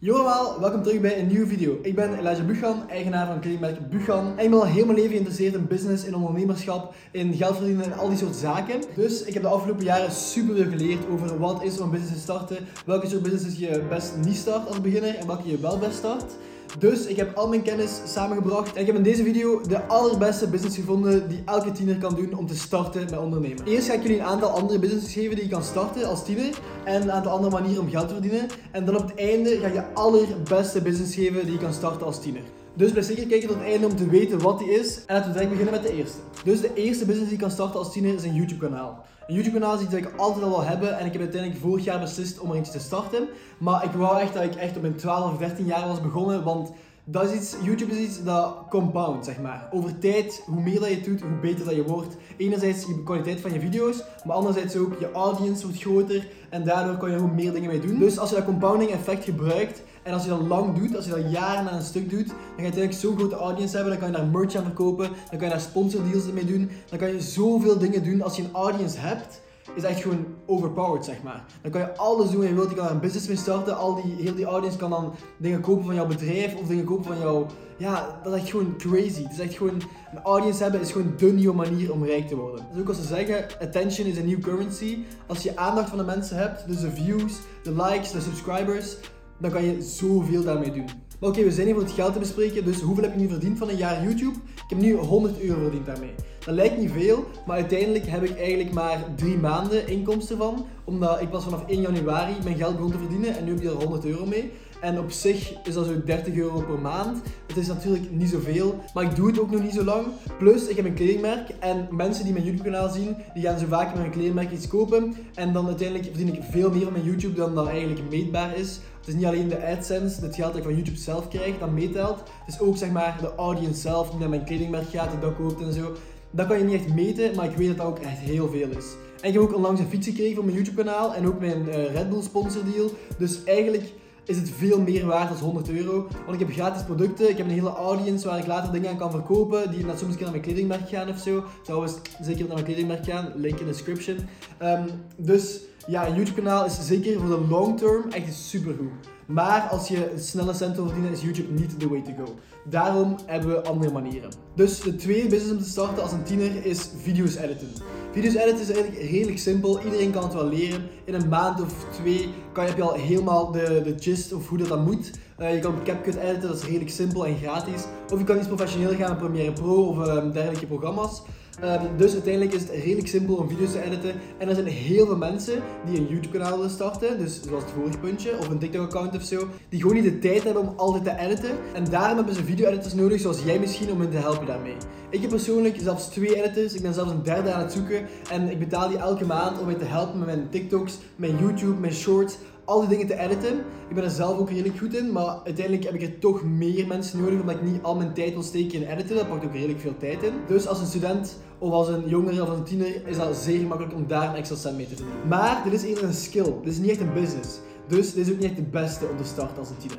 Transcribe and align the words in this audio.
Yo 0.00 0.24
welkom 0.60 0.82
terug 0.82 1.00
bij 1.00 1.18
een 1.18 1.26
nieuwe 1.26 1.46
video. 1.46 1.78
Ik 1.82 1.94
ben 1.94 2.18
Elijah 2.18 2.46
Buchan, 2.46 2.88
eigenaar 2.88 3.26
van 3.26 3.40
kledingmerk 3.40 3.90
Buchan. 3.90 4.38
Ik 4.38 4.50
ben 4.50 4.58
al 4.58 4.66
heel 4.66 4.84
mijn 4.84 4.96
leven 4.96 5.10
geïnteresseerd 5.10 5.54
in 5.54 5.66
business, 5.66 6.04
in 6.04 6.14
ondernemerschap, 6.14 6.94
in 7.10 7.34
geld 7.34 7.56
verdienen 7.56 7.84
en 7.84 7.98
al 7.98 8.08
die 8.08 8.18
soort 8.18 8.36
zaken. 8.36 8.82
Dus 8.94 9.22
ik 9.22 9.34
heb 9.34 9.42
de 9.42 9.48
afgelopen 9.48 9.84
jaren 9.84 10.12
super 10.12 10.54
veel 10.54 10.70
geleerd 10.70 11.08
over 11.10 11.38
wat 11.38 11.62
is 11.62 11.78
om 11.78 11.84
een 11.84 11.90
business 11.90 12.14
te 12.14 12.20
starten, 12.20 12.66
welke 12.86 13.08
soort 13.08 13.22
businesses 13.22 13.58
je 13.58 13.82
best 13.88 14.16
niet 14.24 14.36
start 14.36 14.68
als 14.68 14.80
beginner 14.80 15.14
en 15.14 15.26
welke 15.26 15.48
je 15.48 15.58
wel 15.58 15.78
best 15.78 15.96
start. 15.96 16.32
Dus 16.78 17.06
ik 17.06 17.16
heb 17.16 17.36
al 17.36 17.48
mijn 17.48 17.62
kennis 17.62 18.00
samengebracht 18.04 18.74
en 18.74 18.80
ik 18.80 18.86
heb 18.86 18.96
in 18.96 19.02
deze 19.02 19.22
video 19.22 19.60
de 19.60 19.86
allerbeste 19.86 20.48
business 20.48 20.76
gevonden 20.76 21.28
die 21.28 21.42
elke 21.44 21.72
tiener 21.72 21.96
kan 21.96 22.14
doen 22.14 22.34
om 22.34 22.46
te 22.46 22.56
starten 22.56 23.00
met 23.00 23.18
ondernemen. 23.18 23.64
Eerst 23.64 23.86
ga 23.88 23.92
ik 23.92 24.02
jullie 24.02 24.18
een 24.18 24.24
aantal 24.24 24.50
andere 24.50 24.78
businesses 24.78 25.12
geven 25.12 25.34
die 25.34 25.44
je 25.44 25.50
kan 25.50 25.62
starten 25.62 26.08
als 26.08 26.24
tiener 26.24 26.58
en 26.84 27.02
een 27.02 27.12
aantal 27.12 27.32
andere 27.32 27.52
manieren 27.52 27.82
om 27.82 27.90
geld 27.90 28.08
te 28.08 28.14
verdienen. 28.14 28.46
En 28.70 28.84
dan 28.84 28.96
op 28.96 29.08
het 29.08 29.18
einde 29.18 29.58
ga 29.58 29.66
ik 29.66 29.74
de 29.74 29.94
allerbeste 29.94 30.82
business 30.82 31.14
geven 31.14 31.44
die 31.44 31.52
je 31.52 31.58
kan 31.58 31.72
starten 31.72 32.06
als 32.06 32.20
tiener. 32.20 32.42
Dus 32.78 32.90
blijf 32.90 33.06
zeker 33.06 33.26
kijken 33.26 33.48
tot 33.48 33.56
het 33.56 33.66
einde 33.66 33.86
om 33.86 33.96
te 33.96 34.08
weten 34.08 34.40
wat 34.40 34.58
die 34.58 34.70
is. 34.70 35.04
En 35.04 35.14
laten 35.14 35.32
we 35.32 35.32
direct 35.32 35.50
beginnen 35.50 35.74
met 35.74 35.90
de 35.90 35.96
eerste. 35.96 36.18
Dus 36.44 36.60
de 36.60 36.74
eerste 36.74 37.04
business 37.04 37.28
die 37.28 37.38
je 37.38 37.42
kan 37.42 37.50
starten 37.50 37.78
als 37.78 37.92
tiener 37.92 38.14
is 38.14 38.24
een 38.24 38.34
YouTube 38.34 38.66
kanaal. 38.66 39.04
Een 39.26 39.34
YouTube 39.34 39.58
kanaal 39.58 39.74
is 39.74 39.82
iets 39.82 39.90
dat 39.90 40.00
ik 40.00 40.12
altijd 40.16 40.44
al 40.44 40.50
wil 40.50 40.64
hebben 40.64 40.98
en 40.98 41.06
ik 41.06 41.12
heb 41.12 41.20
uiteindelijk 41.20 41.60
vorig 41.60 41.84
jaar 41.84 42.00
beslist 42.00 42.40
om 42.40 42.50
er 42.50 42.56
eentje 42.56 42.72
te 42.72 42.78
starten. 42.78 43.28
Maar 43.58 43.84
ik 43.84 43.90
wou 43.90 44.20
echt 44.20 44.34
dat 44.34 44.42
ik 44.42 44.54
echt 44.54 44.76
op 44.76 44.82
mijn 44.82 44.96
12 44.96 45.32
of 45.32 45.38
13 45.38 45.66
jaar 45.66 45.88
was 45.88 46.00
begonnen, 46.00 46.44
want 46.44 46.72
dat 47.04 47.24
is 47.24 47.32
iets, 47.32 47.56
YouTube 47.62 47.92
is 47.92 47.98
iets 47.98 48.24
dat 48.24 48.54
compound, 48.70 49.24
zeg 49.24 49.40
maar. 49.40 49.68
Over 49.70 49.98
tijd, 49.98 50.42
hoe 50.46 50.60
meer 50.60 50.80
dat 50.80 50.88
je 50.88 51.00
doet, 51.00 51.20
hoe 51.20 51.38
beter 51.40 51.64
dat 51.64 51.74
je 51.74 51.84
wordt. 51.84 52.16
Enerzijds 52.36 52.86
je 52.86 53.02
kwaliteit 53.02 53.40
van 53.40 53.52
je 53.52 53.60
video's, 53.60 54.02
maar 54.24 54.36
anderzijds 54.36 54.76
ook 54.76 55.00
je 55.00 55.12
audience 55.12 55.62
wordt 55.62 55.80
groter 55.80 56.28
en 56.50 56.64
daardoor 56.64 56.96
kan 56.96 57.10
je 57.10 57.16
gewoon 57.16 57.34
meer 57.34 57.52
dingen 57.52 57.70
mee 57.70 57.80
doen. 57.80 57.98
Dus 57.98 58.18
als 58.18 58.30
je 58.30 58.36
dat 58.36 58.44
compounding 58.44 58.90
effect 58.90 59.24
gebruikt 59.24 59.82
en 60.08 60.14
als 60.14 60.22
je 60.22 60.28
dat 60.28 60.40
lang 60.40 60.78
doet, 60.78 60.96
als 60.96 61.04
je 61.04 61.10
dat 61.10 61.30
jaren 61.30 61.70
aan 61.70 61.76
een 61.76 61.82
stuk 61.82 62.10
doet, 62.10 62.26
dan 62.26 62.36
ga 62.36 62.56
je 62.56 62.62
uiteindelijk 62.62 63.00
zo'n 63.00 63.16
grote 63.16 63.36
audience 63.36 63.76
hebben, 63.76 63.92
dan 63.92 64.02
kan 64.02 64.10
je 64.10 64.18
daar 64.18 64.40
merch 64.40 64.54
aan 64.54 64.64
verkopen, 64.64 65.08
dan 65.08 65.38
kan 65.38 65.48
je 65.48 65.54
daar 65.54 65.60
sponsordeals 65.60 66.32
mee 66.32 66.44
doen, 66.44 66.70
dan 66.90 66.98
kan 66.98 67.08
je 67.08 67.20
zoveel 67.20 67.78
dingen 67.78 68.04
doen 68.04 68.22
als 68.22 68.36
je 68.36 68.42
een 68.42 68.52
audience 68.52 68.98
hebt 68.98 69.40
is 69.74 69.82
echt 69.82 70.02
gewoon 70.02 70.26
overpowered, 70.46 71.04
zeg 71.04 71.22
maar. 71.22 71.44
Dan 71.62 71.70
kan 71.70 71.80
je 71.80 71.96
alles 71.96 72.30
doen 72.30 72.40
wat 72.40 72.48
je 72.48 72.54
wilt. 72.54 72.70
Je 72.70 72.76
kan 72.76 72.86
er 72.86 72.90
een 72.90 73.00
business 73.00 73.26
mee 73.26 73.36
starten. 73.36 73.76
Al 73.76 74.02
die, 74.02 74.14
heel 74.14 74.34
die 74.34 74.44
audience 74.44 74.78
kan 74.78 74.90
dan 74.90 75.14
dingen 75.36 75.60
kopen 75.60 75.84
van 75.84 75.94
jouw 75.94 76.06
bedrijf 76.06 76.54
of 76.54 76.66
dingen 76.66 76.84
kopen 76.84 77.04
van 77.04 77.18
jouw... 77.18 77.46
Ja, 77.76 78.20
dat 78.22 78.34
is 78.34 78.40
echt 78.40 78.50
gewoon 78.50 78.76
crazy. 78.76 79.22
Het 79.22 79.32
is 79.32 79.38
echt 79.38 79.56
gewoon... 79.56 79.82
Een 80.12 80.22
audience 80.22 80.62
hebben 80.62 80.80
is 80.80 80.92
gewoon 80.92 81.12
de 81.16 81.32
nieuwe 81.32 81.54
manier 81.54 81.92
om 81.92 82.04
rijk 82.04 82.28
te 82.28 82.36
worden. 82.36 82.66
Dus 82.72 82.80
ook 82.80 82.88
als 82.88 82.96
ze 82.96 83.02
zeggen, 83.02 83.46
attention 83.60 84.06
is 84.06 84.18
a 84.18 84.22
new 84.22 84.40
currency. 84.40 84.98
Als 85.26 85.42
je 85.42 85.56
aandacht 85.56 85.88
van 85.88 85.98
de 85.98 86.04
mensen 86.04 86.36
hebt, 86.36 86.66
dus 86.66 86.80
de 86.80 86.90
views, 86.90 87.32
de 87.62 87.72
likes, 87.72 88.10
de 88.10 88.20
subscribers, 88.20 88.96
dan 89.38 89.50
kan 89.50 89.64
je 89.64 89.82
zoveel 89.82 90.42
daarmee 90.42 90.72
doen. 90.72 90.88
Maar 91.20 91.30
oké, 91.30 91.44
we 91.44 91.52
zijn 91.52 91.66
hier 91.66 91.74
voor 91.74 91.84
het 91.84 91.92
geld 91.92 92.12
te 92.12 92.18
bespreken, 92.18 92.64
dus 92.64 92.80
hoeveel 92.80 93.04
heb 93.04 93.12
ik 93.12 93.20
nu 93.20 93.28
verdiend 93.28 93.58
van 93.58 93.68
een 93.68 93.76
jaar 93.76 94.02
YouTube? 94.02 94.38
Ik 94.54 94.64
heb 94.68 94.78
nu 94.78 94.94
100 94.94 95.40
euro 95.40 95.60
verdiend 95.60 95.86
daarmee. 95.86 96.14
Dat 96.44 96.54
lijkt 96.54 96.78
niet 96.78 96.90
veel, 96.90 97.24
maar 97.46 97.56
uiteindelijk 97.56 98.06
heb 98.06 98.22
ik 98.22 98.38
eigenlijk 98.38 98.72
maar 98.72 99.04
drie 99.16 99.36
maanden 99.36 99.88
inkomsten 99.88 100.36
van. 100.36 100.66
Omdat 100.84 101.20
ik 101.20 101.30
pas 101.30 101.44
vanaf 101.44 101.66
1 101.66 101.80
januari 101.80 102.34
mijn 102.44 102.56
geld 102.56 102.76
begon 102.76 102.90
te 102.90 102.98
verdienen 102.98 103.36
en 103.36 103.44
nu 103.44 103.50
heb 103.50 103.62
je 103.62 103.68
er 103.68 103.74
100 103.74 104.04
euro 104.04 104.26
mee. 104.26 104.52
En 104.80 104.98
op 104.98 105.10
zich 105.10 105.52
is 105.64 105.74
dat 105.74 105.86
zo 105.86 106.02
30 106.04 106.34
euro 106.34 106.60
per 106.60 106.78
maand. 106.78 107.22
Het 107.46 107.56
is 107.56 107.66
natuurlijk 107.66 108.10
niet 108.10 108.28
zoveel, 108.28 108.80
maar 108.94 109.04
ik 109.04 109.16
doe 109.16 109.26
het 109.26 109.40
ook 109.40 109.50
nog 109.50 109.62
niet 109.62 109.74
zo 109.74 109.84
lang. 109.84 110.06
Plus, 110.38 110.66
ik 110.66 110.76
heb 110.76 110.84
een 110.84 110.94
kledingmerk 110.94 111.48
en 111.60 111.88
mensen 111.90 112.24
die 112.24 112.32
mijn 112.32 112.44
YouTube 112.44 112.70
kanaal 112.70 112.88
zien, 112.88 113.16
die 113.34 113.42
gaan 113.42 113.58
zo 113.58 113.66
vaak 113.68 113.86
met 113.86 113.98
mijn 113.98 114.10
kledingmerk 114.10 114.50
iets 114.50 114.68
kopen. 114.68 115.14
En 115.34 115.52
dan 115.52 115.66
uiteindelijk 115.66 116.08
verdien 116.08 116.34
ik 116.34 116.42
veel 116.50 116.70
meer 116.70 116.86
op 116.86 116.92
mijn 116.92 117.04
YouTube 117.04 117.34
dan 117.34 117.54
dat 117.54 117.66
eigenlijk 117.66 118.00
meetbaar 118.10 118.56
is. 118.56 118.80
Het 118.98 119.08
is 119.08 119.14
niet 119.14 119.24
alleen 119.24 119.48
de 119.48 119.66
AdSense, 119.66 120.24
het 120.24 120.34
geld 120.34 120.48
dat 120.48 120.56
ik 120.56 120.62
van 120.62 120.74
YouTube 120.74 120.98
zelf 120.98 121.28
krijg, 121.28 121.58
dat 121.58 121.70
meetelt. 121.70 122.18
Het 122.18 122.54
is 122.54 122.60
ook 122.60 122.76
zeg 122.76 122.90
maar 122.90 123.18
de 123.20 123.34
audience 123.34 123.80
zelf 123.80 124.10
die 124.10 124.18
naar 124.18 124.28
mijn 124.28 124.44
kledingmerk 124.44 124.88
gaat, 124.88 125.10
die 125.10 125.20
dat 125.20 125.36
koopt 125.36 125.62
en 125.62 125.72
zo. 125.72 125.92
Dat 126.30 126.46
kan 126.46 126.58
je 126.58 126.64
niet 126.64 126.74
echt 126.74 126.94
meten, 126.94 127.36
maar 127.36 127.44
ik 127.44 127.56
weet 127.56 127.68
dat 127.68 127.76
dat 127.76 127.86
ook 127.86 127.98
echt 127.98 128.18
heel 128.18 128.48
veel 128.48 128.68
is. 128.68 128.86
En 129.20 129.28
ik 129.28 129.32
heb 129.32 129.42
ook 129.42 129.54
onlangs 129.54 129.80
een 129.80 129.88
fiets 129.88 130.06
gekregen 130.06 130.34
voor 130.34 130.44
mijn 130.44 130.56
YouTube 130.56 130.84
kanaal 130.84 131.14
en 131.14 131.26
ook 131.26 131.40
mijn 131.40 131.66
uh, 131.68 131.92
Red 131.92 132.10
Bull 132.10 132.22
sponsordeal. 132.22 132.90
Dus 133.18 133.44
eigenlijk 133.44 133.92
is 134.28 134.36
het 134.36 134.50
veel 134.50 134.80
meer 134.80 135.06
waard 135.06 135.28
dan 135.28 135.38
100 135.38 135.70
euro. 135.70 136.08
Want 136.26 136.40
ik 136.40 136.46
heb 136.46 136.56
gratis 136.56 136.82
producten, 136.82 137.30
ik 137.30 137.36
heb 137.36 137.46
een 137.46 137.52
hele 137.52 137.74
audience 137.74 138.28
waar 138.28 138.38
ik 138.38 138.46
later 138.46 138.72
dingen 138.72 138.90
aan 138.90 138.96
kan 138.96 139.10
verkopen, 139.10 139.70
die 139.70 139.84
net 139.84 139.98
soms 139.98 140.10
een 140.10 140.16
keer 140.16 140.22
naar 140.26 140.30
mijn 140.30 140.42
kledingmerk 140.42 140.88
gaan 140.88 141.08
of 141.08 141.18
zo. 141.18 141.44
Trouwens, 141.62 141.94
zeker 142.20 142.44
naar 142.44 142.54
mijn 142.54 142.64
kledingmerk 142.64 143.04
gaan, 143.04 143.32
link 143.34 143.58
in 143.58 143.66
de 143.66 143.72
description. 143.72 144.16
Um, 144.62 144.84
dus 145.16 145.60
ja, 145.88 146.06
een 146.06 146.14
YouTube 146.14 146.42
kanaal 146.42 146.64
is 146.64 146.86
zeker 146.86 147.18
voor 147.18 147.28
de 147.28 147.46
long 147.48 147.78
term 147.78 148.10
echt 148.10 148.34
super 148.34 148.74
goed. 148.74 149.08
Maar 149.26 149.60
als 149.60 149.88
je 149.88 150.12
snelle 150.16 150.54
cent 150.54 150.76
wil 150.76 150.84
verdienen, 150.84 151.12
is 151.12 151.22
YouTube 151.22 151.52
niet 151.52 151.80
the 151.80 151.88
way 151.88 152.02
to 152.02 152.24
go. 152.24 152.34
Daarom 152.64 153.16
hebben 153.26 153.48
we 153.48 153.62
andere 153.62 153.92
manieren. 153.92 154.30
Dus 154.54 154.80
de 154.80 154.94
tweede 154.94 155.28
business 155.28 155.52
om 155.52 155.58
te 155.58 155.68
starten 155.68 156.02
als 156.02 156.12
een 156.12 156.22
tiener 156.22 156.66
is 156.66 156.90
video's 157.02 157.36
editen. 157.36 157.68
Video's 158.12 158.34
editen 158.34 158.60
is 158.60 158.70
eigenlijk 158.70 159.10
redelijk 159.10 159.38
simpel. 159.38 159.82
Iedereen 159.84 160.10
kan 160.10 160.22
het 160.22 160.34
wel 160.34 160.48
leren. 160.48 160.82
In 161.04 161.14
een 161.14 161.28
maand 161.28 161.60
of 161.60 161.84
twee 161.90 162.28
kan 162.52 162.64
je, 162.64 162.68
heb 162.70 162.78
je 162.78 162.84
al 162.84 162.94
helemaal 162.94 163.52
de, 163.52 163.80
de 163.84 163.94
gist 163.98 164.32
of 164.32 164.48
hoe 164.48 164.58
dat, 164.58 164.68
dat 164.68 164.84
moet. 164.84 165.10
Uh, 165.38 165.54
je 165.54 165.60
kan 165.60 165.74
CapCut 165.84 166.16
editen, 166.16 166.48
dat 166.48 166.56
is 166.56 166.64
redelijk 166.64 166.90
simpel 166.90 167.26
en 167.26 167.36
gratis. 167.36 167.84
Of 168.12 168.18
je 168.18 168.24
kan 168.24 168.36
iets 168.36 168.46
professioneel 168.46 168.94
gaan 168.94 169.16
Premiere 169.16 169.52
Pro 169.52 169.84
of 169.84 170.08
um, 170.08 170.32
dergelijke 170.32 170.66
programma's. 170.66 171.22
Um, 171.64 171.96
dus 171.96 172.12
uiteindelijk 172.12 172.54
is 172.54 172.60
het 172.60 172.70
redelijk 172.70 173.08
simpel 173.08 173.34
om 173.34 173.48
video's 173.48 173.72
te 173.72 173.82
editen. 173.82 174.12
En 174.38 174.48
er 174.48 174.54
zijn 174.54 174.66
heel 174.66 175.06
veel 175.06 175.16
mensen 175.16 175.62
die 175.86 175.98
een 175.98 176.06
YouTube 176.06 176.38
kanaal 176.38 176.56
willen 176.56 176.70
starten, 176.70 177.18
dus 177.18 177.40
zoals 177.42 177.62
het 177.62 177.72
vorige 177.72 177.98
puntje, 177.98 178.38
of 178.38 178.48
een 178.48 178.58
TikTok 178.58 178.82
account 178.82 179.16
of 179.16 179.22
zo, 179.22 179.48
die 179.68 179.80
gewoon 179.80 179.94
niet 179.94 180.04
de 180.04 180.18
tijd 180.18 180.44
hebben 180.44 180.62
om 180.62 180.72
altijd 180.76 181.04
te 181.04 181.24
editen. 181.24 181.50
En 181.74 181.84
daarom 181.90 182.16
hebben 182.16 182.34
ze 182.34 182.44
video 182.44 182.66
editors 182.68 182.94
nodig, 182.94 183.20
zoals 183.20 183.42
jij 183.42 183.58
misschien, 183.58 183.90
om 183.90 184.00
hen 184.00 184.10
te 184.10 184.16
helpen 184.16 184.46
daarmee. 184.46 184.76
Ik 185.10 185.20
heb 185.20 185.30
persoonlijk 185.30 185.76
zelfs 185.80 186.08
twee 186.08 186.44
editors, 186.44 186.74
ik 186.74 186.82
ben 186.82 186.94
zelfs 186.94 187.10
een 187.10 187.22
derde 187.22 187.52
aan 187.52 187.62
het 187.62 187.72
zoeken. 187.72 188.06
En 188.30 188.50
ik 188.50 188.58
betaal 188.58 188.88
die 188.88 188.98
elke 188.98 189.26
maand 189.26 189.58
om 189.60 189.66
mij 189.66 189.74
te 189.74 189.84
helpen 189.84 190.18
met 190.18 190.26
mijn 190.26 190.48
TikToks, 190.50 190.98
mijn 191.16 191.36
YouTube, 191.38 191.80
mijn 191.80 191.92
shorts, 191.92 192.36
al 192.68 192.80
die 192.80 192.88
dingen 192.88 193.06
te 193.06 193.18
editen. 193.18 193.58
Ik 193.88 193.94
ben 193.94 194.04
er 194.04 194.10
zelf 194.10 194.38
ook 194.38 194.50
redelijk 194.50 194.78
goed 194.78 194.96
in, 194.96 195.12
maar 195.12 195.40
uiteindelijk 195.44 195.84
heb 195.84 195.94
ik 195.94 196.02
er 196.02 196.18
toch 196.18 196.42
meer 196.42 196.86
mensen 196.86 197.20
nodig, 197.20 197.40
omdat 197.40 197.54
ik 197.54 197.62
niet 197.62 197.82
al 197.82 197.96
mijn 197.96 198.12
tijd 198.12 198.32
wil 198.32 198.42
steken 198.42 198.82
in 198.82 198.88
editen. 198.88 199.16
Dat 199.16 199.28
pakt 199.28 199.44
ook 199.44 199.52
redelijk 199.52 199.80
veel 199.80 199.96
tijd 199.98 200.22
in. 200.22 200.32
Dus 200.46 200.66
als 200.66 200.80
een 200.80 200.86
student 200.86 201.36
of 201.58 201.72
als 201.72 201.88
een 201.88 202.08
jongere 202.08 202.42
of 202.42 202.48
een 202.48 202.64
tiener 202.64 203.06
is 203.06 203.16
dat 203.16 203.36
zeer 203.36 203.58
gemakkelijk 203.58 203.94
om 203.94 204.06
daar 204.06 204.28
een 204.28 204.34
extra 204.34 204.56
cent 204.56 204.76
mee 204.76 204.86
te 204.86 204.96
verdienen. 204.96 205.28
Maar 205.28 205.60
dit 205.64 205.72
is 205.72 205.82
eerder 205.82 206.04
een 206.04 206.12
skill, 206.12 206.54
dit 206.62 206.72
is 206.72 206.78
niet 206.78 206.90
echt 206.90 207.00
een 207.00 207.12
business. 207.12 207.58
Dus 207.86 208.12
dit 208.12 208.26
is 208.26 208.32
ook 208.32 208.38
niet 208.38 208.46
echt 208.46 208.56
de 208.56 208.62
beste 208.62 209.06
om 209.10 209.16
te 209.16 209.24
starten 209.24 209.58
als 209.58 209.68
een 209.68 209.78
tiener. 209.78 209.98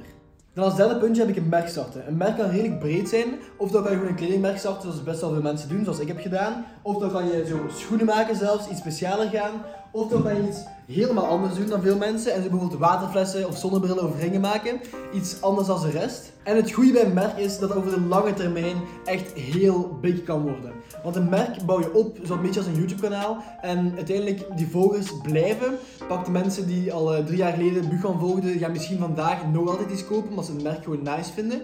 Dan 0.54 0.64
als 0.64 0.76
derde 0.76 0.98
puntje 0.98 1.22
heb 1.22 1.32
ik 1.36 1.38
een 1.38 1.50
merk 1.50 1.68
starten. 1.68 2.08
Een 2.08 2.18
merk 2.18 2.38
kan 2.38 2.50
redelijk 2.50 2.80
breed 2.80 3.10
zijn. 3.10 3.26
Of 3.58 3.72
dan 3.72 3.82
kan 3.82 3.92
je 3.92 3.98
gewoon 3.98 4.12
een 4.12 4.20
kledingmerk 4.20 4.58
starten, 4.58 4.82
zoals 4.82 5.04
best 5.04 5.22
wel 5.22 5.32
veel 5.32 5.42
mensen 5.42 5.70
doen, 5.70 5.84
zoals 5.84 6.00
ik 6.00 6.08
heb 6.08 6.20
gedaan. 6.20 6.66
Of 6.82 6.98
dan 6.98 7.12
kan 7.12 7.26
je 7.26 7.46
zo 7.48 7.60
schoenen 7.76 8.06
maken 8.06 8.36
zelfs, 8.36 8.70
iets 8.70 8.80
specialer 8.80 9.30
gaan. 9.30 9.52
Of 9.92 10.08
dan 10.08 10.36
je 10.36 10.48
iets 10.48 10.60
helemaal 10.86 11.26
anders 11.26 11.56
doen 11.56 11.70
dan 11.70 11.82
veel 11.82 11.98
mensen. 11.98 12.34
En 12.34 12.44
ze 12.44 12.50
bijvoorbeeld 12.50 12.80
waterflessen 12.80 13.48
of 13.48 13.58
zonnebrillen 13.58 14.04
of 14.04 14.20
ringen 14.20 14.42
maken. 14.42 14.80
Iets 15.14 15.42
anders 15.42 15.68
dan 15.68 15.82
de 15.82 15.90
rest. 15.90 16.32
En 16.44 16.56
het 16.56 16.72
goede 16.72 16.92
bij 16.92 17.06
een 17.06 17.14
merk 17.14 17.38
is 17.38 17.60
dat 17.60 17.70
het 17.70 17.78
over 17.78 17.92
de 17.92 18.02
lange 18.02 18.34
termijn 18.34 18.76
echt 19.06 19.34
heel 19.34 19.98
big 20.02 20.24
kan 20.24 20.42
worden. 20.42 20.72
Want 21.04 21.16
een 21.16 21.30
merk 21.30 21.66
bouw 21.66 21.80
je 21.80 21.94
op, 21.94 22.18
zo'n 22.24 22.42
beetje 22.42 22.60
als 22.60 22.70
een 22.70 22.76
YouTube 22.76 23.02
kanaal. 23.02 23.44
En 23.62 23.94
uiteindelijk 23.96 24.46
die 24.56 24.68
volgers 24.68 25.12
blijven. 25.22 25.78
Pak 26.08 26.26
de 26.26 26.32
mensen 26.32 26.68
die 26.68 26.94
al 26.94 27.18
uh, 27.18 27.26
drie 27.26 27.38
jaar 27.38 27.54
geleden 27.54 27.90
Bugan 27.90 28.20
volgden, 28.20 28.60
gaan 28.60 28.72
misschien 28.72 29.00
vandaag 29.00 29.48
nog 29.52 29.70
altijd 29.70 29.92
iets 29.92 30.06
kopen, 30.06 30.30
omdat 30.30 30.46
ze 30.46 30.52
het 30.52 30.64
merk 30.64 30.84
gewoon 30.84 31.04
nice 31.04 31.34
vinden. 31.34 31.62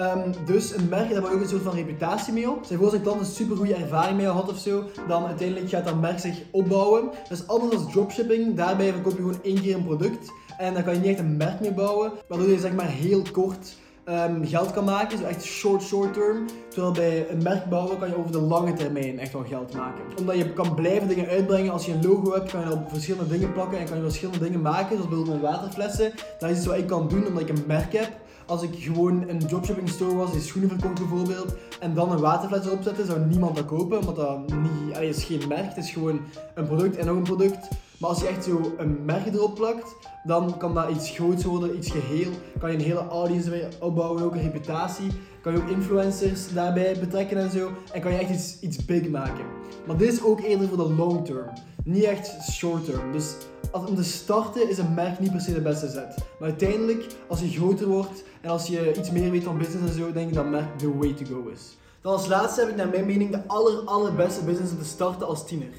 Um, 0.00 0.34
dus 0.46 0.74
een 0.74 0.88
merk, 0.88 1.10
daar 1.10 1.32
ook 1.32 1.40
een 1.40 1.48
soort 1.48 1.62
van 1.62 1.74
reputatie 1.74 2.32
mee 2.32 2.50
op. 2.50 2.64
Zeg 2.64 2.78
voor 2.78 2.92
een 2.92 3.02
klant 3.02 3.20
een 3.20 3.26
super 3.26 3.56
goede 3.56 3.74
ervaring 3.74 4.16
mee 4.16 4.26
had 4.26 4.50
of 4.50 4.58
zo, 4.58 4.84
dan 5.08 5.26
uiteindelijk 5.26 5.68
gaat 5.68 5.84
dat 5.84 6.00
merk 6.00 6.18
zich 6.18 6.42
opbouwen. 6.50 7.10
Is 7.30 7.46
anders 7.46 7.74
als 7.74 7.92
dropshipping. 7.92 8.56
Daarbij 8.56 8.92
verkoop 8.92 9.12
je 9.12 9.18
gewoon 9.18 9.42
één 9.42 9.60
keer 9.60 9.74
een 9.74 9.84
product. 9.84 10.32
En 10.58 10.74
dan 10.74 10.84
kan 10.84 10.94
je 10.94 11.00
niet 11.00 11.08
echt 11.08 11.18
een 11.18 11.36
merk 11.36 11.60
mee 11.60 11.72
bouwen, 11.72 12.12
waardoor 12.28 12.48
je 12.48 12.58
zeg 12.58 12.72
maar 12.72 12.88
heel 12.88 13.22
kort 13.32 13.76
um, 14.08 14.46
geld 14.46 14.70
kan 14.70 14.84
maken. 14.84 15.18
Zo 15.18 15.24
echt 15.24 15.44
short, 15.44 15.82
short 15.82 16.12
term. 16.12 16.46
Terwijl 16.68 16.92
bij 16.92 17.30
een 17.30 17.42
merk 17.42 17.64
bouwen 17.64 17.98
kan 17.98 18.08
je 18.08 18.18
over 18.18 18.32
de 18.32 18.40
lange 18.40 18.72
termijn 18.72 19.18
echt 19.18 19.32
wel 19.32 19.44
geld 19.48 19.74
maken. 19.74 20.02
Omdat 20.18 20.36
je 20.36 20.52
kan 20.52 20.74
blijven 20.74 21.08
dingen 21.08 21.28
uitbrengen. 21.28 21.72
Als 21.72 21.86
je 21.86 21.92
een 21.92 22.06
logo 22.06 22.32
hebt, 22.32 22.50
kan 22.50 22.60
je 22.60 22.72
op 22.72 22.88
verschillende 22.88 23.30
dingen 23.30 23.52
plakken 23.52 23.78
en 23.78 23.86
kan 23.86 23.96
je 23.96 24.02
verschillende 24.02 24.44
dingen 24.44 24.60
maken. 24.60 24.96
Zoals 24.96 25.08
bijvoorbeeld 25.08 25.42
met 25.42 25.50
waterflessen. 25.50 26.12
Dat 26.38 26.50
is 26.50 26.56
iets 26.56 26.66
wat 26.66 26.76
ik 26.76 26.86
kan 26.86 27.08
doen 27.08 27.26
omdat 27.26 27.42
ik 27.42 27.48
een 27.48 27.64
merk 27.66 27.92
heb. 27.92 28.10
Als 28.48 28.62
ik 28.62 28.70
gewoon 28.74 29.28
een 29.28 29.38
dropshipping 29.38 29.88
store 29.88 30.16
was 30.16 30.32
die 30.32 30.40
schoenen 30.40 30.70
verkoopt 30.70 30.98
bijvoorbeeld 30.98 31.54
en 31.80 31.94
dan 31.94 32.12
een 32.12 32.20
waterfles 32.20 32.66
erop 32.66 32.82
zetten, 32.82 33.06
zou 33.06 33.20
niemand 33.20 33.56
dat 33.56 33.64
kopen, 33.64 33.98
omdat 33.98 34.16
dat 34.16 34.38
niet, 34.50 34.98
is 35.00 35.24
geen 35.24 35.48
merk, 35.48 35.64
het 35.64 35.76
is 35.76 35.90
gewoon 35.90 36.20
een 36.54 36.66
product 36.66 36.96
en 36.96 37.06
nog 37.06 37.16
een 37.16 37.22
product. 37.22 37.68
Maar 37.98 38.10
als 38.10 38.20
je 38.20 38.26
echt 38.26 38.44
zo 38.44 38.74
een 38.78 39.04
merk 39.04 39.26
erop 39.26 39.54
plakt, 39.54 39.94
dan 40.24 40.56
kan 40.58 40.74
dat 40.74 40.90
iets 40.90 41.10
groots 41.10 41.44
worden, 41.44 41.76
iets 41.76 41.90
geheel. 41.90 42.30
Kan 42.58 42.70
je 42.70 42.76
een 42.76 42.84
hele 42.84 43.08
audience 43.08 43.50
mee 43.50 43.64
opbouwen, 43.80 44.22
ook 44.22 44.34
een 44.34 44.42
reputatie. 44.42 45.10
Kan 45.42 45.52
je 45.52 45.58
ook 45.58 45.68
influencers 45.68 46.52
daarbij 46.52 46.96
betrekken 47.00 47.38
en 47.38 47.50
zo. 47.50 47.70
En 47.92 48.00
kan 48.00 48.12
je 48.12 48.18
echt 48.18 48.30
iets, 48.30 48.60
iets 48.60 48.84
big 48.84 49.08
maken. 49.08 49.44
Maar 49.86 49.96
dit 49.96 50.12
is 50.12 50.22
ook 50.22 50.40
eerder 50.40 50.68
voor 50.68 50.76
de 50.76 50.94
long 50.94 51.24
term. 51.24 51.48
Niet 51.84 52.04
echt 52.04 52.50
short 52.50 52.84
term. 52.84 53.12
Dus 53.12 53.34
om 53.72 53.94
te 53.94 54.04
starten 54.04 54.68
is 54.68 54.78
een 54.78 54.94
merk 54.94 55.18
niet 55.18 55.32
per 55.32 55.40
se 55.40 55.54
de 55.54 55.60
beste 55.60 55.88
zet. 55.88 56.16
Maar 56.38 56.48
uiteindelijk, 56.48 57.06
als 57.28 57.40
je 57.40 57.48
groter 57.48 57.86
wordt 57.86 58.24
en 58.40 58.50
als 58.50 58.66
je 58.66 58.94
iets 58.96 59.10
meer 59.10 59.30
weet 59.30 59.44
van 59.44 59.58
business 59.58 59.96
en 59.96 60.02
zo, 60.02 60.12
denk 60.12 60.28
ik 60.28 60.34
dat 60.34 60.50
merk 60.50 60.78
the 60.78 60.98
way 60.98 61.12
to 61.12 61.24
go 61.24 61.48
is. 61.48 61.76
Dan 62.00 62.12
als 62.12 62.26
laatste 62.26 62.60
heb 62.60 62.70
ik 62.70 62.76
naar 62.76 62.88
mijn 62.88 63.06
mening 63.06 63.30
de 63.30 63.46
aller, 63.46 63.84
allerbeste 63.84 64.44
business 64.44 64.72
om 64.72 64.78
te 64.78 64.84
starten 64.84 65.26
als 65.26 65.46
tiener. 65.46 65.72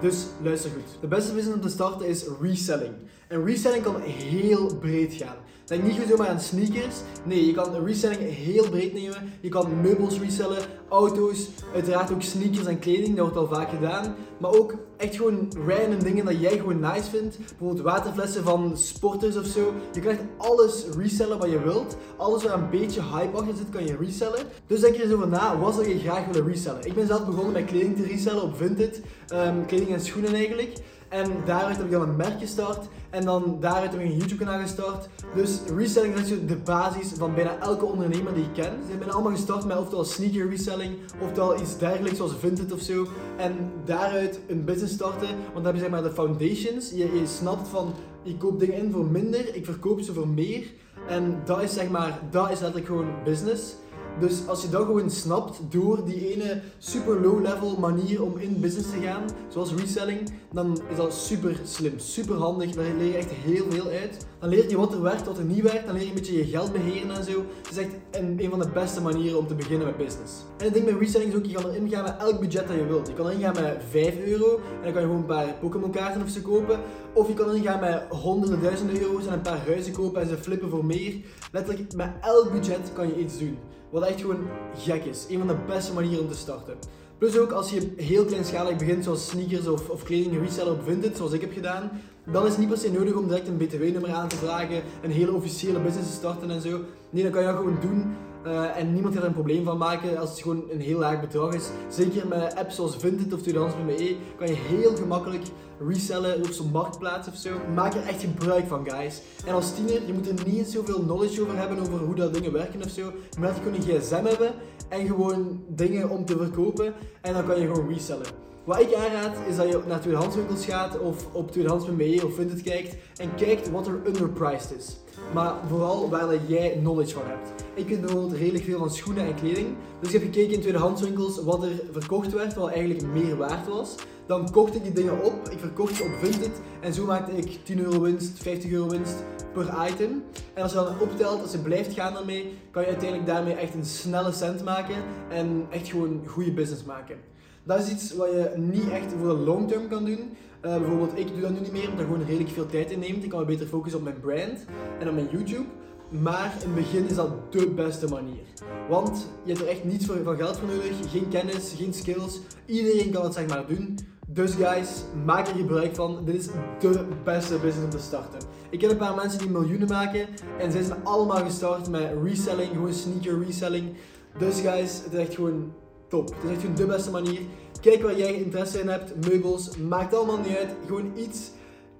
Dus 0.00 0.26
luister 0.42 0.70
goed. 0.70 1.00
De 1.00 1.06
beste 1.06 1.32
business 1.32 1.56
om 1.56 1.62
te 1.62 1.68
starten 1.68 2.06
is 2.06 2.24
reselling. 2.40 2.94
En 3.28 3.44
reselling 3.44 3.82
kan 3.82 4.00
heel 4.00 4.76
breed 4.76 5.14
gaan. 5.14 5.36
Denk 5.66 5.82
niet 5.82 6.00
zomaar 6.08 6.28
aan 6.28 6.40
sneakers. 6.40 6.94
Nee, 7.24 7.46
je 7.46 7.52
kan 7.52 7.84
reselling 7.84 8.20
heel 8.20 8.68
breed 8.70 8.92
nemen. 8.94 9.32
Je 9.40 9.48
kan 9.48 9.80
meubels 9.80 10.20
resellen, 10.20 10.62
auto's, 10.88 11.48
uiteraard 11.74 12.12
ook 12.12 12.22
sneakers 12.22 12.66
en 12.66 12.78
kleding. 12.78 13.16
Dat 13.16 13.32
wordt 13.32 13.36
al 13.36 13.56
vaak 13.56 13.68
gedaan. 13.68 14.14
Maar 14.38 14.50
ook 14.50 14.74
echt 14.96 15.16
gewoon 15.16 15.52
random 15.66 16.02
dingen 16.02 16.24
dat 16.24 16.40
jij 16.40 16.58
gewoon 16.58 16.80
nice 16.80 17.10
vindt. 17.10 17.38
Bijvoorbeeld 17.38 17.80
waterflessen 17.80 18.44
van 18.44 18.76
sporters 18.76 19.36
of 19.36 19.46
zo. 19.46 19.72
Je 19.92 20.00
kan 20.00 20.10
echt 20.10 20.20
alles 20.36 20.84
resellen 20.98 21.38
wat 21.38 21.50
je 21.50 21.62
wilt. 21.62 21.96
Alles 22.16 22.44
waar 22.44 22.54
een 22.54 22.70
beetje 22.70 23.02
hype 23.02 23.36
achter 23.36 23.56
zit, 23.56 23.70
kan 23.70 23.86
je 23.86 23.96
resellen. 24.00 24.40
Dus 24.66 24.80
denk 24.80 24.94
er 24.94 25.02
eens 25.02 25.12
over 25.12 25.28
na, 25.28 25.58
wat 25.58 25.74
zou 25.74 25.88
je 25.88 25.98
graag 25.98 26.26
willen 26.26 26.48
resellen? 26.48 26.86
Ik 26.86 26.94
ben 26.94 27.06
zelf 27.06 27.26
begonnen 27.26 27.52
met 27.52 27.64
kleding 27.64 27.96
te 27.96 28.06
resellen 28.06 28.42
op 28.42 28.56
Vinted. 28.56 29.00
Um, 29.32 29.66
kleding 29.66 29.92
en 29.92 30.00
schoenen 30.00 30.34
eigenlijk. 30.34 30.72
En 31.16 31.32
daaruit 31.44 31.76
heb 31.76 31.86
ik 31.86 31.92
dan 31.92 32.02
een 32.02 32.16
merk 32.16 32.38
gestart. 32.38 32.86
En 33.10 33.24
dan 33.24 33.56
daaruit 33.60 33.90
heb 33.90 34.00
ik 34.00 34.06
een 34.06 34.16
YouTube 34.16 34.44
kanaal 34.44 34.60
gestart. 34.60 35.08
Dus 35.34 35.60
reselling 35.76 36.14
is 36.14 36.28
de 36.28 36.56
basis 36.64 37.12
van 37.16 37.34
bijna 37.34 37.58
elke 37.58 37.84
ondernemer 37.84 38.34
die 38.34 38.44
ik 38.44 38.52
ken. 38.52 38.72
Ze 38.86 38.96
zijn 38.98 39.10
allemaal 39.10 39.32
gestart 39.32 39.64
met 39.64 39.78
oftewel 39.78 40.04
sneaker 40.04 40.48
reselling, 40.48 40.94
oftewel 41.20 41.60
iets 41.60 41.78
dergelijks 41.78 42.16
zoals 42.16 42.32
Vinted 42.38 42.72
of 42.72 42.80
zo. 42.80 43.06
En 43.36 43.72
daaruit 43.84 44.40
een 44.48 44.64
business 44.64 44.94
starten. 44.94 45.28
Want 45.28 45.54
dan 45.54 45.64
heb 45.64 45.74
je 45.74 45.80
zeg 45.80 45.90
maar 45.90 46.02
de 46.02 46.10
foundations. 46.10 46.90
Je, 46.90 46.96
je 47.20 47.26
snapt 47.26 47.68
van, 47.68 47.94
ik 48.22 48.38
koop 48.38 48.60
dingen 48.60 48.76
in 48.76 48.92
voor 48.92 49.06
minder, 49.06 49.54
ik 49.54 49.64
verkoop 49.64 50.00
ze 50.00 50.12
voor 50.12 50.28
meer. 50.28 50.64
En 51.08 51.40
dat 51.44 51.62
is 51.62 51.72
zeg 51.72 51.90
maar, 51.90 52.18
dat 52.30 52.50
is 52.50 52.60
letterlijk 52.60 52.86
gewoon 52.86 53.08
business. 53.24 53.74
Dus 54.20 54.48
als 54.48 54.62
je 54.62 54.68
dat 54.68 54.84
gewoon 54.84 55.10
snapt 55.10 55.60
door 55.68 56.04
die 56.04 56.34
ene 56.34 56.60
super 56.78 57.20
low 57.20 57.40
level 57.40 57.76
manier 57.78 58.22
om 58.22 58.38
in 58.38 58.60
business 58.60 58.90
te 58.90 59.00
gaan, 59.00 59.22
zoals 59.48 59.74
reselling, 59.74 60.30
dan 60.52 60.80
is 60.90 60.96
dat 60.96 61.14
super 61.14 61.60
slim, 61.64 61.98
super 61.98 62.36
handig. 62.36 62.74
Daar 62.74 62.84
leer 62.98 63.06
je 63.06 63.16
echt 63.16 63.30
heel 63.30 63.64
veel 63.70 63.86
uit. 63.86 64.26
Dan 64.38 64.48
leer 64.48 64.70
je 64.70 64.76
wat 64.76 64.92
er 64.92 65.02
werkt, 65.02 65.26
wat 65.26 65.38
er 65.38 65.44
niet 65.44 65.62
werkt. 65.62 65.86
Dan 65.86 65.94
leer 65.94 66.02
je 66.02 66.08
een 66.08 66.14
beetje 66.14 66.36
je 66.36 66.44
geld 66.44 66.72
beheren 66.72 67.16
en 67.16 67.24
zo. 67.24 67.44
Het 67.62 67.70
is 67.70 67.76
echt 67.76 67.90
een, 68.10 68.50
van 68.50 68.58
de 68.58 68.68
beste 68.68 69.02
manieren 69.02 69.38
om 69.38 69.46
te 69.46 69.54
beginnen 69.54 69.86
met 69.86 69.96
business. 69.96 70.32
En 70.58 70.64
het 70.64 70.74
ding 70.74 70.86
met 70.86 70.98
reselling 70.98 71.30
is 71.30 71.38
ook, 71.38 71.44
je 71.44 71.54
kan 71.54 71.70
erin 71.70 71.88
gaan 71.88 72.04
met 72.04 72.16
elk 72.18 72.40
budget 72.40 72.68
dat 72.68 72.76
je 72.76 72.86
wilt. 72.86 73.08
Je 73.08 73.14
kan 73.14 73.26
erin 73.26 73.40
gaan 73.40 73.62
met 73.62 73.82
5 73.90 74.18
euro 74.18 74.56
en 74.56 74.82
dan 74.82 74.92
kan 74.92 75.02
je 75.02 75.08
gewoon 75.08 75.16
een 75.16 75.26
paar 75.26 75.54
Pokémon 75.60 75.90
kaarten 75.90 76.22
of 76.22 76.28
zo 76.28 76.40
kopen. 76.40 76.80
Of 77.12 77.28
je 77.28 77.34
kan 77.34 77.48
erin 77.48 77.62
gaan 77.62 77.80
met 77.80 78.02
honderden 78.08 78.62
duizenden 78.62 79.00
euro's 79.00 79.26
en 79.26 79.32
een 79.32 79.40
paar 79.40 79.66
huizen 79.66 79.92
kopen 79.92 80.20
en 80.20 80.28
ze 80.28 80.36
flippen 80.36 80.70
voor 80.70 80.84
meer. 80.84 81.14
Letterlijk, 81.52 81.94
met 81.94 82.10
elk 82.20 82.52
budget 82.52 82.92
kan 82.92 83.06
je 83.06 83.18
iets 83.18 83.38
doen. 83.38 83.58
Wat 83.90 84.02
echt 84.02 84.20
gewoon 84.20 84.46
gek 84.76 85.04
is. 85.04 85.26
Een 85.28 85.38
van 85.38 85.46
de 85.46 85.56
beste 85.66 85.92
manieren 85.92 86.24
om 86.24 86.30
te 86.30 86.36
starten. 86.36 86.76
Plus 87.18 87.38
ook 87.38 87.52
als 87.52 87.70
je 87.70 87.92
heel 87.96 88.24
kleinschalig 88.24 88.76
begint, 88.76 89.04
zoals 89.04 89.28
sneakers 89.28 89.66
of, 89.66 89.88
of 89.88 90.02
kleding 90.02 90.38
reseller 90.38 90.72
op 90.72 90.84
Vinted, 90.84 91.16
zoals 91.16 91.32
ik 91.32 91.40
heb 91.40 91.52
gedaan, 91.52 91.90
dan 92.32 92.44
is 92.44 92.50
het 92.50 92.58
niet 92.58 92.68
per 92.68 92.78
se 92.78 92.92
nodig 92.92 93.14
om 93.14 93.28
direct 93.28 93.48
een 93.48 93.56
btw-nummer 93.56 94.12
aan 94.12 94.28
te 94.28 94.36
vragen, 94.36 94.82
een 95.02 95.10
hele 95.10 95.32
officiële 95.32 95.78
business 95.78 96.08
te 96.08 96.16
starten 96.16 96.50
en 96.50 96.60
zo. 96.60 96.80
Nee, 97.10 97.22
dan 97.22 97.32
kan 97.32 97.42
je 97.42 97.48
gewoon 97.48 97.78
doen 97.80 98.16
uh, 98.46 98.76
en 98.76 98.92
niemand 98.92 99.14
gaat 99.14 99.22
er 99.22 99.28
een 99.28 99.34
probleem 99.34 99.64
van 99.64 99.78
maken 99.78 100.18
als 100.18 100.30
het 100.30 100.40
gewoon 100.40 100.64
een 100.70 100.80
heel 100.80 100.98
laag 100.98 101.20
bedrag 101.20 101.54
is. 101.54 101.68
Zeker 101.88 102.26
met 102.26 102.54
apps 102.54 102.74
zoals 102.74 102.96
Vinted 102.96 103.32
of 103.32 103.40
tweedehands.be 103.40 104.16
kan 104.38 104.46
je 104.46 104.54
heel 104.54 104.96
gemakkelijk 104.96 105.44
resellen 105.88 106.36
op 106.36 106.50
zo'n 106.50 106.70
marktplaats 106.70 107.28
of 107.28 107.36
zo. 107.36 107.50
Maak 107.74 107.94
er 107.94 108.06
echt 108.06 108.20
gebruik 108.20 108.66
van, 108.66 108.90
guys. 108.90 109.22
En 109.46 109.54
als 109.54 109.74
tiener, 109.74 110.06
je 110.06 110.12
moet 110.12 110.28
er 110.28 110.46
niet 110.46 110.66
zoveel 110.66 111.00
knowledge 111.00 111.42
over 111.42 111.58
hebben 111.58 111.78
over 111.78 111.98
hoe 111.98 112.14
dat 112.14 112.34
dingen 112.34 112.52
werken 112.52 112.82
of 112.82 112.90
zo. 112.90 113.02
Je 113.30 113.40
moet 113.40 113.50
gewoon 113.50 113.74
een 113.74 114.00
gsm 114.00 114.24
hebben 114.24 114.52
en 114.88 115.06
gewoon 115.06 115.62
dingen 115.68 116.10
om 116.10 116.24
te 116.24 116.36
verkopen 116.36 116.94
en 117.20 117.32
dan 117.32 117.46
kan 117.46 117.60
je 117.60 117.66
gewoon 117.66 117.92
resellen. 117.92 118.26
Wat 118.66 118.80
ik 118.80 118.94
aanraad 118.94 119.36
is 119.48 119.56
dat 119.56 119.68
je 119.68 119.80
naar 119.86 120.00
tweedehandswinkels 120.00 120.64
gaat 120.64 120.98
of 120.98 121.34
op 121.34 121.50
tweedehands.be 121.50 122.20
of 122.24 122.34
Vinted 122.34 122.62
kijkt 122.62 122.96
en 123.16 123.34
kijkt 123.34 123.70
wat 123.70 123.86
er 123.86 124.00
underpriced 124.06 124.74
is. 124.78 124.96
Maar 125.34 125.54
vooral 125.68 126.10
waar 126.10 126.36
jij 126.46 126.70
knowledge 126.70 127.14
van 127.14 127.22
hebt. 127.26 127.64
Ik 127.74 127.88
weet 127.88 128.00
bijvoorbeeld 128.00 128.32
redelijk 128.32 128.64
veel 128.64 128.78
van 128.78 128.90
schoenen 128.90 129.26
en 129.26 129.34
kleding. 129.34 129.66
Dus 130.00 130.12
ik 130.12 130.20
heb 130.20 130.32
gekeken 130.32 130.54
in 130.54 130.60
tweedehandswinkels 130.60 131.42
wat 131.42 131.62
er 131.62 131.80
verkocht 131.90 132.32
werd, 132.32 132.54
wat 132.54 132.70
eigenlijk 132.70 133.06
meer 133.12 133.36
waard 133.36 133.68
was. 133.68 133.94
Dan 134.26 134.50
kocht 134.50 134.74
ik 134.74 134.82
die 134.82 134.92
dingen 134.92 135.24
op, 135.24 135.48
ik 135.50 135.58
verkocht 135.58 135.96
ze 135.96 136.02
op 136.02 136.12
Vinted 136.20 136.60
en 136.80 136.92
zo 136.94 137.04
maakte 137.04 137.36
ik 137.36 137.58
10 137.64 137.78
euro 137.78 138.00
winst, 138.00 138.38
50 138.38 138.70
euro 138.70 138.88
winst 138.88 139.16
per 139.52 139.74
item. 139.90 140.22
En 140.54 140.62
als 140.62 140.72
je 140.72 140.78
dan 140.78 141.00
optelt, 141.00 141.42
als 141.42 141.52
je 141.52 141.58
blijft 141.58 141.92
gaan 141.92 142.14
daarmee, 142.14 142.52
kan 142.70 142.82
je 142.82 142.88
uiteindelijk 142.88 143.28
daarmee 143.28 143.54
echt 143.54 143.74
een 143.74 143.84
snelle 143.84 144.32
cent 144.32 144.64
maken 144.64 144.96
en 145.28 145.66
echt 145.70 145.88
gewoon 145.88 146.22
goede 146.26 146.52
business 146.52 146.84
maken. 146.84 147.34
Dat 147.66 147.78
is 147.78 147.90
iets 147.90 148.14
wat 148.16 148.30
je 148.30 148.52
niet 148.56 148.88
echt 148.88 149.12
voor 149.18 149.28
de 149.28 149.42
long 149.42 149.68
term 149.68 149.88
kan 149.88 150.04
doen. 150.04 150.18
Uh, 150.18 150.76
bijvoorbeeld, 150.76 151.18
ik 151.18 151.28
doe 151.28 151.40
dat 151.40 151.50
nu 151.50 151.60
niet 151.60 151.72
meer, 151.72 151.82
omdat 151.82 151.98
dat 151.98 152.06
gewoon 152.06 152.26
redelijk 152.26 152.50
veel 152.50 152.66
tijd 152.66 152.90
inneemt. 152.90 153.24
Ik 153.24 153.30
kan 153.30 153.40
me 153.40 153.46
beter 153.46 153.66
focussen 153.66 153.98
op 153.98 154.04
mijn 154.04 154.20
brand 154.20 154.64
en 154.98 155.08
op 155.08 155.14
mijn 155.14 155.28
YouTube. 155.30 155.64
Maar 156.08 156.54
in 156.60 156.66
het 156.66 156.74
begin 156.74 157.08
is 157.08 157.14
dat 157.14 157.52
de 157.52 157.68
beste 157.68 158.08
manier. 158.08 158.42
Want 158.88 159.26
je 159.44 159.52
hebt 159.52 159.64
er 159.64 159.70
echt 159.70 159.84
niets 159.84 160.06
van 160.06 160.36
geld 160.36 160.56
voor 160.56 160.68
nodig, 160.68 161.10
geen 161.10 161.28
kennis, 161.28 161.74
geen 161.76 161.94
skills. 161.94 162.40
Iedereen 162.66 163.10
kan 163.10 163.24
het 163.24 163.34
zeg 163.34 163.48
maar 163.48 163.64
doen. 163.66 163.98
Dus 164.28 164.54
guys, 164.54 164.88
maak 165.24 165.48
er 165.48 165.54
gebruik 165.54 165.94
van. 165.94 166.24
Dit 166.24 166.34
is 166.34 166.46
de 166.80 167.04
beste 167.24 167.54
business 167.54 167.84
om 167.84 167.90
te 167.90 167.98
starten. 167.98 168.38
Ik 168.70 168.78
ken 168.78 168.90
een 168.90 168.96
paar 168.96 169.14
mensen 169.14 169.38
die 169.38 169.50
miljoenen 169.50 169.88
maken 169.88 170.26
en 170.58 170.72
zij 170.72 170.82
zijn 170.82 171.04
allemaal 171.04 171.44
gestart 171.44 171.90
met 171.90 172.12
reselling, 172.22 172.70
gewoon 172.70 172.92
sneaker 172.92 173.44
reselling. 173.44 173.94
Dus 174.38 174.60
guys, 174.60 175.00
het 175.04 175.12
is 175.12 175.18
echt 175.18 175.34
gewoon 175.34 175.72
top. 176.08 176.28
Het 176.28 176.50
is 176.50 176.64
echt 176.64 176.76
de 176.76 176.86
beste 176.86 177.10
manier. 177.10 177.40
Kijk 177.80 178.02
waar 178.02 178.18
jij 178.18 178.34
interesse 178.34 178.80
in 178.80 178.88
hebt, 178.88 179.28
meubels, 179.28 179.76
maakt 179.76 180.14
allemaal 180.14 180.38
niet 180.38 180.56
uit. 180.56 180.70
Gewoon 180.86 181.12
iets. 181.16 181.50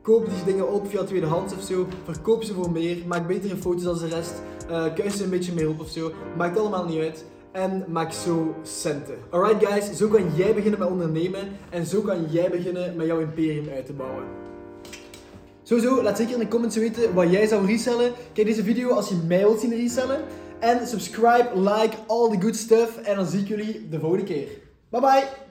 Koop 0.02 0.24
die 0.24 0.44
dingen 0.44 0.72
op 0.72 0.88
via 0.88 1.04
tweedehands 1.04 1.54
of 1.54 1.62
zo. 1.62 1.86
Verkoop 2.04 2.42
ze 2.42 2.54
voor 2.54 2.70
meer. 2.70 2.96
Maak 3.06 3.26
betere 3.26 3.56
foto's 3.56 3.82
dan 3.82 3.98
de 3.98 4.06
rest. 4.06 4.32
Uh, 4.70 5.10
ze 5.10 5.24
een 5.24 5.30
beetje 5.30 5.52
meer 5.52 5.68
op 5.68 5.80
of 5.80 5.88
zo. 5.88 6.12
Maakt 6.36 6.58
allemaal 6.58 6.84
niet 6.84 7.00
uit. 7.00 7.24
En 7.52 7.84
maak 7.88 8.12
zo 8.12 8.54
centen. 8.62 9.14
Alright 9.30 9.66
guys, 9.66 9.96
zo 9.96 10.08
kan 10.08 10.34
jij 10.34 10.54
beginnen 10.54 10.78
met 10.78 10.88
ondernemen. 10.88 11.48
En 11.70 11.86
zo 11.86 12.00
kan 12.00 12.26
jij 12.30 12.50
beginnen 12.50 12.96
met 12.96 13.06
jouw 13.06 13.18
imperium 13.18 13.68
uit 13.74 13.86
te 13.86 13.92
bouwen. 13.92 14.24
Sowieso, 15.62 16.02
laat 16.02 16.16
zeker 16.16 16.32
in 16.32 16.38
de 16.38 16.48
comments 16.48 16.76
weten 16.76 17.14
wat 17.14 17.30
jij 17.30 17.46
zou 17.46 17.66
resellen. 17.66 18.12
Kijk 18.32 18.46
deze 18.46 18.64
video 18.64 18.90
als 18.90 19.08
je 19.08 19.16
mij 19.26 19.38
wilt 19.38 19.60
zien 19.60 19.74
resellen. 19.74 20.20
En 20.60 20.86
subscribe, 20.86 21.50
like, 21.54 21.96
all 22.06 22.30
the 22.30 22.40
good 22.40 22.56
stuff. 22.56 22.96
En 22.96 23.16
dan 23.16 23.26
zie 23.26 23.40
ik 23.40 23.48
jullie 23.48 23.88
de 23.88 23.98
volgende 23.98 24.24
keer. 24.24 24.48
Bye 24.90 25.00
bye! 25.00 25.45